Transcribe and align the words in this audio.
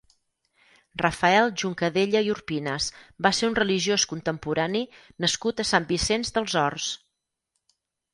Rafael 0.99 1.49
Juncadella 1.63 2.21
i 2.27 2.31
Urpinas 2.35 2.87
va 3.25 3.31
ser 3.39 3.49
un 3.49 3.57
religiós 3.59 4.05
contemporani 4.13 4.81
nascut 5.27 5.61
a 5.61 5.67
Sant 5.73 5.87
Vicenç 5.93 6.33
dels 6.39 6.57
Horts. 6.63 6.89